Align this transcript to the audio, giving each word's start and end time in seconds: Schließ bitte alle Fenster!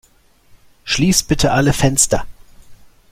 Schließ 0.83 1.21
bitte 1.21 1.51
alle 1.51 1.73
Fenster! 1.73 2.25